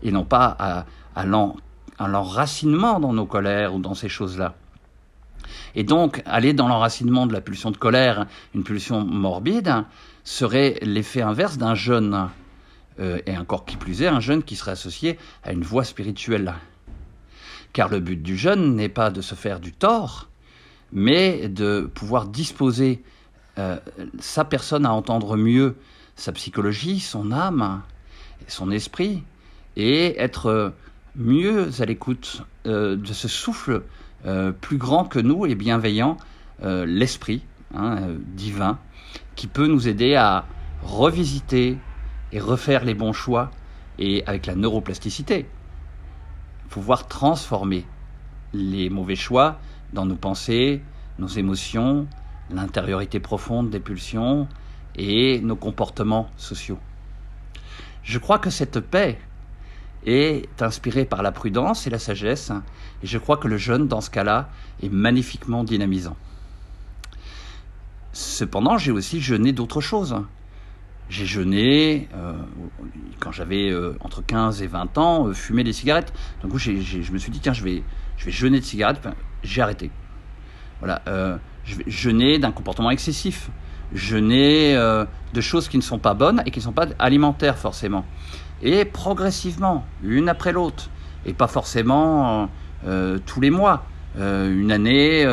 et 0.02 0.11
non 0.11 0.25
pas 0.25 0.57
à, 0.59 0.87
à 1.14 1.26
l'enracinement 2.09 3.00
dans 3.00 3.12
nos 3.12 3.26
colères 3.26 3.75
ou 3.75 3.78
dans 3.78 3.95
ces 3.95 4.09
choses-là. 4.09 4.54
Et 5.75 5.85
donc, 5.85 6.23
aller 6.26 6.52
dans 6.52 6.69
l'enracinement 6.69 7.26
de 7.26 7.33
la 7.33 7.40
pulsion 7.40 7.71
de 7.71 7.76
colère, 7.76 8.26
une 8.54 8.62
pulsion 8.62 9.04
morbide, 9.04 9.85
serait 10.31 10.79
l'effet 10.83 11.23
inverse 11.23 11.59
d'un 11.59 11.75
jeûne, 11.75 12.29
euh, 13.01 13.19
et 13.27 13.37
encore 13.37 13.65
qui 13.65 13.77
plus 13.77 14.03
est, 14.03 14.07
un 14.07 14.21
jeûne 14.21 14.43
qui 14.43 14.57
serait 14.57 14.73
associé 14.73 15.19
à 15.43 15.53
une 15.53 15.63
voie 15.63 15.85
spirituelle. 15.85 16.55
Car 17.73 17.89
le 17.89 18.01
but 18.01 18.23
du 18.23 18.37
jeûne 18.37 18.77
n'est 18.77 18.89
pas 18.89 19.11
de 19.11 19.21
se 19.21 19.35
faire 19.35 19.61
du 19.61 19.73
tort, 19.73 20.29
mais 20.93 21.49
de 21.49 21.91
pouvoir 21.95 22.27
disposer 22.27 23.03
euh, 23.59 23.79
sa 24.19 24.45
personne 24.45 24.87
à 24.87 24.93
entendre 24.93 25.37
mieux 25.37 25.77
sa 26.17 26.33
psychologie, 26.33 27.01
son 27.01 27.33
âme, 27.33 27.83
son 28.47 28.71
esprit, 28.71 29.23
et 29.77 30.21
être 30.21 30.73
mieux 31.17 31.71
à 31.81 31.85
l'écoute 31.85 32.43
euh, 32.67 32.97
de 32.97 33.13
ce 33.13 33.29
souffle 33.29 33.83
euh, 34.27 34.53
plus 34.53 34.77
grand 34.77 35.05
que 35.05 35.19
nous 35.19 35.47
et 35.47 35.55
bienveillant, 35.55 36.17
euh, 36.63 36.85
l'esprit 36.87 37.43
hein, 37.75 37.99
divin, 38.35 38.79
qui 39.37 39.47
peut 39.47 39.67
nous 39.67 39.88
aider 39.88 40.14
à 40.14 40.47
revisiter 40.83 41.79
et 42.33 42.40
refaire 42.40 42.85
les 42.85 42.95
bons 42.95 43.12
choix 43.12 43.50
et 43.99 44.25
avec 44.26 44.47
la 44.47 44.55
neuroplasticité, 44.55 45.47
pouvoir 46.69 47.09
transformer 47.09 47.87
les 48.52 48.90
mauvais 48.90 49.17
choix 49.17 49.59
dans 49.93 50.07
nos 50.07 50.17
pensées, 50.17 50.83
nos 51.19 51.29
émotions, 51.29 52.07
l'intériorité 52.50 53.21
profonde 53.21 53.71
des 53.71 53.81
pulsions 53.81 54.49
et 54.97 55.40
nos 55.40 55.57
comportements 55.57 56.31
sociaux. 56.37 56.79
Je 58.02 58.19
crois 58.19 58.38
que 58.38 58.50
cette 58.50 58.81
paix 58.81 59.19
est 60.07 60.62
inspiré 60.62 61.05
par 61.05 61.23
la 61.23 61.33
prudence 61.33 61.87
et 61.87 61.90
la 61.90 61.99
sagesse. 61.99 62.52
Et 63.02 63.07
je 63.07 63.19
crois 63.19 63.37
que 63.37 63.49
le 63.49 63.57
jeûne, 63.57 63.87
dans 63.87 64.00
ce 64.00 64.11
cas-là, 64.11 64.49
est 64.83 64.88
magnifiquement 64.88 65.64
dynamisant. 65.64 66.17
Cependant, 68.12 68.79
j'ai 68.79 68.90
aussi 68.90 69.21
jeûné 69.21 69.52
d'autres 69.52 69.81
choses. 69.81 70.17
J'ai 71.09 71.26
jeûné, 71.26 72.09
euh, 72.14 72.35
quand 73.19 73.33
j'avais 73.33 73.69
euh, 73.69 73.97
entre 74.00 74.25
15 74.25 74.62
et 74.62 74.69
20 74.69 74.97
ans, 74.99 75.26
euh, 75.26 75.33
fumé 75.33 75.64
des 75.64 75.73
cigarettes. 75.73 76.12
Donc 76.43 76.57
je 76.57 77.12
me 77.12 77.19
suis 77.19 77.33
dit, 77.33 77.40
tiens, 77.40 77.52
je 77.52 77.64
vais, 77.64 77.83
je 78.17 78.26
vais 78.26 78.31
jeûner 78.31 78.61
de 78.61 78.64
cigarettes. 78.64 79.00
j'ai 79.43 79.61
arrêté. 79.61 79.90
Voilà, 80.79 81.02
jeûner 81.87 82.38
d'un 82.38 82.52
comportement 82.52 82.90
excessif. 82.90 83.50
Jeûner 83.93 84.75
de 84.75 85.40
choses 85.40 85.69
qui 85.69 85.76
ne 85.76 85.83
sont 85.83 85.99
pas 85.99 86.14
bonnes 86.14 86.43
et 86.47 86.50
qui 86.50 86.61
ne 86.61 86.64
sont 86.64 86.73
pas 86.73 86.87
alimentaires 86.99 87.59
forcément 87.59 88.07
et 88.62 88.85
progressivement, 88.85 89.85
une 90.02 90.29
après 90.29 90.52
l'autre, 90.52 90.90
et 91.26 91.35
pas 91.35 91.49
forcément 91.49 92.49
tous 93.26 93.40
les 93.40 93.50
mois. 93.50 93.85
Une 94.17 94.73
année, 94.73 95.26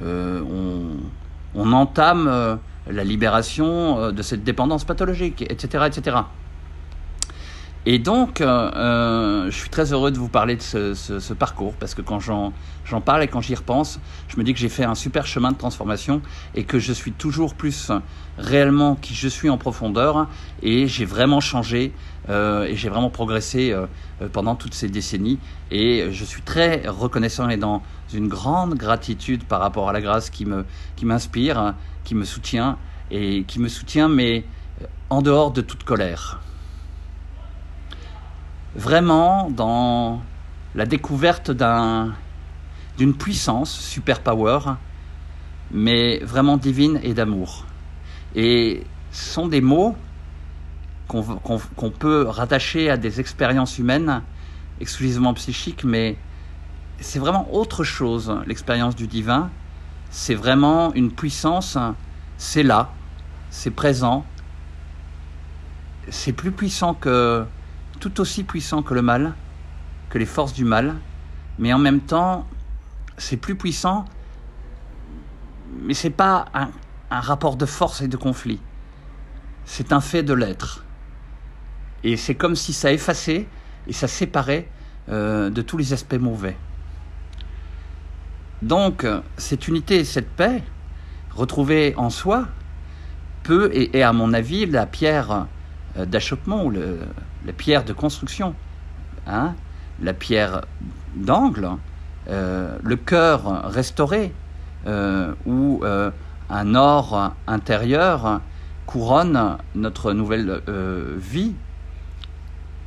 on, 0.00 0.96
on, 1.54 1.72
entame 1.72 2.58
la 2.90 3.04
libération 3.04 4.12
de 4.12 4.22
cette 4.22 4.44
dépendance 4.44 4.84
pathologique, 4.84 5.42
etc., 5.42 5.84
etc. 5.86 6.16
Et 7.86 7.98
donc, 7.98 8.40
euh, 8.40 8.70
euh, 8.74 9.50
je 9.50 9.56
suis 9.56 9.68
très 9.68 9.92
heureux 9.92 10.10
de 10.10 10.16
vous 10.16 10.30
parler 10.30 10.56
de 10.56 10.62
ce, 10.62 10.94
ce, 10.94 11.20
ce 11.20 11.34
parcours, 11.34 11.74
parce 11.74 11.94
que 11.94 12.00
quand 12.00 12.18
j'en 12.18 12.52
parle 13.04 13.22
et 13.22 13.28
quand 13.28 13.42
j'y 13.42 13.54
repense, 13.54 14.00
je 14.28 14.38
me 14.38 14.42
dis 14.42 14.54
que 14.54 14.58
j'ai 14.58 14.70
fait 14.70 14.84
un 14.84 14.94
super 14.94 15.26
chemin 15.26 15.52
de 15.52 15.58
transformation 15.58 16.22
et 16.54 16.64
que 16.64 16.78
je 16.78 16.94
suis 16.94 17.12
toujours 17.12 17.54
plus 17.54 17.92
réellement 18.38 18.94
qui 18.94 19.12
je 19.12 19.28
suis 19.28 19.50
en 19.50 19.58
profondeur, 19.58 20.28
et 20.62 20.86
j'ai 20.86 21.04
vraiment 21.04 21.40
changé, 21.40 21.92
euh, 22.30 22.64
et 22.64 22.74
j'ai 22.74 22.88
vraiment 22.88 23.10
progressé 23.10 23.70
euh, 23.70 23.86
pendant 24.32 24.54
toutes 24.54 24.72
ces 24.72 24.88
décennies, 24.88 25.38
et 25.70 26.06
je 26.10 26.24
suis 26.24 26.40
très 26.40 26.88
reconnaissant 26.88 27.50
et 27.50 27.58
dans 27.58 27.82
une 28.14 28.28
grande 28.28 28.76
gratitude 28.76 29.44
par 29.44 29.60
rapport 29.60 29.90
à 29.90 29.92
la 29.92 30.00
grâce 30.00 30.30
qui 30.30 30.46
me 30.46 30.64
qui 30.96 31.04
m'inspire, 31.04 31.74
qui 32.04 32.14
me 32.14 32.24
soutient, 32.24 32.78
et 33.10 33.44
qui 33.44 33.60
me 33.60 33.68
soutient, 33.68 34.08
mais 34.08 34.46
en 35.10 35.20
dehors 35.20 35.50
de 35.50 35.60
toute 35.60 35.84
colère 35.84 36.40
vraiment 38.74 39.50
dans 39.50 40.22
la 40.74 40.86
découverte 40.86 41.50
d'un, 41.50 42.14
d'une 42.98 43.14
puissance, 43.14 43.70
super 43.70 44.20
power, 44.20 44.60
mais 45.70 46.18
vraiment 46.18 46.56
divine 46.56 47.00
et 47.02 47.14
d'amour. 47.14 47.66
Et 48.34 48.84
ce 49.12 49.32
sont 49.32 49.46
des 49.46 49.60
mots 49.60 49.96
qu'on 51.06 51.90
peut 51.90 52.26
rattacher 52.28 52.90
à 52.90 52.96
des 52.96 53.20
expériences 53.20 53.78
humaines 53.78 54.22
exclusivement 54.80 55.34
psychiques, 55.34 55.84
mais 55.84 56.16
c'est 57.00 57.18
vraiment 57.18 57.52
autre 57.54 57.84
chose, 57.84 58.34
l'expérience 58.46 58.96
du 58.96 59.06
divin. 59.06 59.50
C'est 60.10 60.34
vraiment 60.34 60.92
une 60.94 61.12
puissance, 61.12 61.76
c'est 62.38 62.62
là, 62.62 62.92
c'est 63.50 63.70
présent, 63.70 64.24
c'est 66.08 66.32
plus 66.32 66.52
puissant 66.52 66.94
que, 66.94 67.44
tout 68.04 68.20
aussi 68.20 68.44
puissant 68.44 68.82
que 68.82 68.92
le 68.92 69.00
mal, 69.00 69.32
que 70.10 70.18
les 70.18 70.26
forces 70.26 70.52
du 70.52 70.66
mal, 70.66 70.96
mais 71.58 71.72
en 71.72 71.78
même 71.78 72.00
temps, 72.00 72.46
c'est 73.16 73.38
plus 73.38 73.54
puissant, 73.54 74.04
mais 75.80 75.94
c'est 75.94 76.10
pas 76.10 76.44
un, 76.52 76.68
rapport 77.10 77.56
de 77.56 77.64
force 77.64 78.02
et 78.02 78.08
de 78.08 78.18
conflit. 78.18 78.60
C'est 79.64 79.90
un 79.90 80.02
fait 80.02 80.22
de 80.22 80.34
l'être. 80.34 80.84
Et 82.02 82.18
c'est 82.18 82.34
comme 82.34 82.56
si 82.56 82.74
ça 82.74 82.92
effaçait 82.92 83.46
et 83.86 83.94
ça 83.94 84.06
séparait 84.06 84.68
euh, 85.08 85.48
de 85.48 85.62
tous 85.62 85.78
les 85.78 85.94
aspects 85.94 86.20
mauvais. 86.20 86.58
Donc, 88.60 89.06
cette 89.38 89.66
unité 89.66 90.04
cette 90.04 90.28
paix, 90.28 90.62
retrouvée 91.30 91.94
en 91.96 92.10
soi, 92.10 92.48
peut 93.44 93.70
et 93.72 93.96
est, 93.96 94.02
à 94.02 94.12
mon 94.12 94.34
avis, 94.34 94.66
la 94.66 94.84
pierre 94.84 95.46
euh, 95.96 96.04
d'achoppement, 96.04 96.70
la 97.44 97.52
pierre 97.52 97.84
de 97.84 97.92
construction, 97.92 98.54
hein, 99.26 99.54
la 100.02 100.12
pierre 100.12 100.62
d'angle, 101.14 101.68
euh, 102.28 102.76
le 102.82 102.96
cœur 102.96 103.70
restauré, 103.70 104.32
où 105.46 105.82
un 106.50 106.74
or 106.74 107.32
intérieur 107.46 108.42
couronne 108.84 109.56
notre 109.74 110.12
nouvelle 110.12 110.60
vie, 111.16 111.54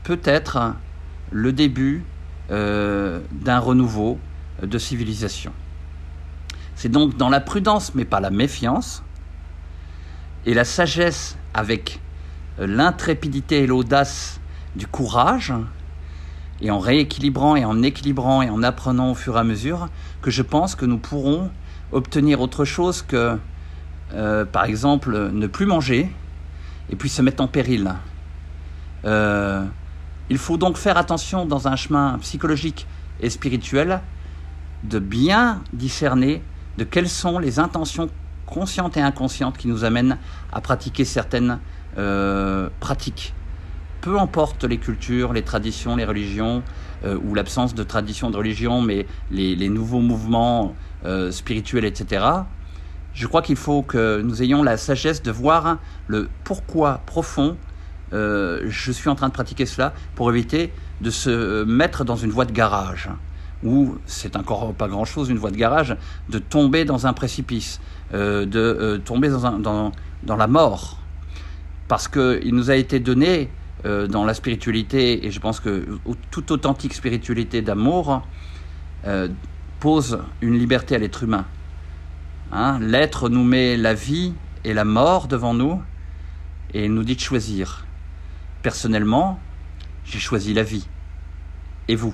peut 0.03 0.19
être 0.23 0.75
le 1.31 1.51
début 1.51 2.05
euh, 2.49 3.19
d'un 3.31 3.59
renouveau 3.59 4.17
de 4.61 4.77
civilisation. 4.77 5.51
C'est 6.75 6.89
donc 6.89 7.17
dans 7.17 7.27
la 7.27 7.41
prudence, 7.41 7.93
mais 7.93 8.05
pas 8.05 8.21
la 8.21 8.29
méfiance, 8.29 9.03
et 10.45 10.53
la 10.53 10.63
sagesse 10.63 11.37
avec 11.53 11.99
euh, 12.59 12.67
l'intrépidité 12.67 13.63
et 13.63 13.67
l'audace 13.67 14.36
du 14.77 14.87
courage, 14.87 15.53
et 16.61 16.71
en 16.71 16.79
rééquilibrant 16.79 17.55
et 17.55 17.65
en 17.65 17.83
équilibrant 17.83 18.41
et 18.41 18.49
en 18.49 18.63
apprenant 18.63 19.11
au 19.11 19.15
fur 19.15 19.35
et 19.35 19.39
à 19.39 19.43
mesure, 19.43 19.89
que 20.21 20.31
je 20.31 20.41
pense 20.41 20.75
que 20.75 20.85
nous 20.85 20.97
pourrons 20.97 21.51
obtenir 21.91 22.41
autre 22.41 22.65
chose 22.65 23.01
que, 23.01 23.37
euh, 24.13 24.45
par 24.45 24.65
exemple, 24.65 25.29
ne 25.31 25.47
plus 25.47 25.65
manger 25.65 26.09
et 26.89 26.95
puis 26.95 27.09
se 27.09 27.21
mettre 27.21 27.43
en 27.43 27.47
péril. 27.47 27.93
Il 30.29 30.37
faut 30.37 30.57
donc 30.57 30.77
faire 30.77 30.97
attention 30.97 31.45
dans 31.45 31.67
un 31.67 31.75
chemin 31.75 32.17
psychologique 32.19 32.85
et 33.21 33.29
spirituel 33.29 34.01
de 34.83 34.99
bien 34.99 35.61
discerner 35.73 36.43
de 36.77 36.83
quelles 36.83 37.09
sont 37.09 37.39
les 37.39 37.59
intentions 37.59 38.09
conscientes 38.45 38.97
et 38.97 39.01
inconscientes 39.01 39.57
qui 39.57 39.67
nous 39.67 39.83
amènent 39.83 40.17
à 40.51 40.61
pratiquer 40.61 41.05
certaines 41.05 41.59
euh, 41.97 42.69
pratiques. 42.79 43.33
Peu 44.07 44.17
importe 44.17 44.63
les 44.63 44.77
cultures, 44.77 45.33
les 45.33 45.41
traditions, 45.41 45.97
les 45.97 46.05
religions, 46.05 46.63
euh, 47.03 47.19
ou 47.25 47.35
l'absence 47.35 47.75
de 47.75 47.83
tradition 47.83 48.31
de 48.31 48.37
religion, 48.37 48.81
mais 48.81 49.05
les, 49.31 49.67
nouveaux 49.67 49.99
mouvements 49.99 50.75
euh, 51.03 51.29
spirituels, 51.29 51.83
etc. 51.83 52.23
Je 53.13 53.27
crois 53.27 53.41
qu'il 53.41 53.57
faut 53.57 53.81
que 53.81 54.21
nous 54.21 54.41
ayons 54.41 54.63
la 54.63 54.77
sagesse 54.77 55.21
de 55.23 55.29
voir 55.29 55.79
le 56.07 56.29
pourquoi 56.45 57.01
profond 57.05 57.57
euh, 58.13 58.61
je 58.69 58.93
suis 58.93 59.09
en 59.09 59.15
train 59.15 59.27
de 59.27 59.33
pratiquer 59.33 59.65
cela 59.65 59.93
pour 60.15 60.31
éviter 60.31 60.71
de 61.01 61.09
se 61.09 61.65
mettre 61.65 62.05
dans 62.05 62.15
une 62.15 62.31
voie 62.31 62.45
de 62.45 62.53
garage, 62.53 63.09
où 63.61 63.97
c'est 64.05 64.37
encore 64.37 64.73
pas 64.73 64.87
grand-chose, 64.87 65.27
une 65.29 65.37
voie 65.37 65.51
de 65.51 65.57
garage, 65.57 65.97
de 66.29 66.39
tomber 66.39 66.85
dans 66.85 67.07
un 67.07 67.11
précipice, 67.11 67.81
de 68.13 69.01
tomber 69.03 69.27
dans, 69.27 69.91
dans, 70.23 70.37
la 70.37 70.47
mort. 70.47 70.97
Parce 71.89 72.07
qu'il 72.07 72.55
nous 72.55 72.71
a 72.71 72.77
été 72.77 73.01
donné 73.01 73.49
dans 73.83 74.25
la 74.25 74.33
spiritualité, 74.33 75.25
et 75.25 75.31
je 75.31 75.39
pense 75.39 75.59
que 75.59 75.99
toute 76.31 76.51
authentique 76.51 76.93
spiritualité 76.93 77.61
d'amour 77.61 78.25
pose 79.79 80.19
une 80.41 80.57
liberté 80.57 80.95
à 80.95 80.97
l'être 80.97 81.23
humain. 81.23 81.45
Hein, 82.51 82.79
l'être 82.79 83.29
nous 83.29 83.43
met 83.43 83.77
la 83.77 83.93
vie 83.93 84.33
et 84.63 84.73
la 84.73 84.85
mort 84.85 85.27
devant 85.27 85.53
nous, 85.53 85.81
et 86.73 86.89
nous 86.89 87.03
dit 87.03 87.15
de 87.15 87.21
choisir. 87.21 87.85
Personnellement, 88.63 89.39
j'ai 90.05 90.19
choisi 90.19 90.53
la 90.53 90.63
vie. 90.63 90.87
Et 91.87 91.95
vous? 91.95 92.13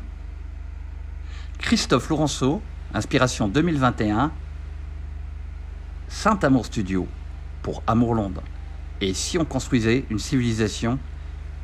Christophe 1.59 2.09
Laurenceau, 2.09 2.61
Inspiration 2.93 3.47
2021, 3.47 4.31
Saint-Amour 6.09 6.65
Studio 6.65 7.07
pour 7.63 7.81
Amour 7.87 8.13
Londres. 8.13 8.43
Et 9.01 9.13
si 9.13 9.37
on 9.37 9.45
construisait 9.45 10.05
une 10.09 10.19
civilisation 10.19 10.99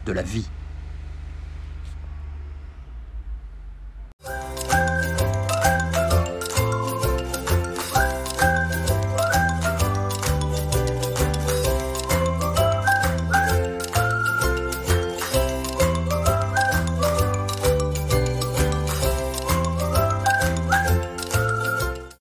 de 0.10 0.14
la 0.14 0.24
vie 0.24 0.50